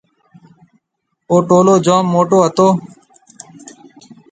او 1.29 1.35
ٽولون 1.47 1.77
جوم 1.85 2.03
موٽيَ 2.13 2.37
ھتو۔ 2.45 2.67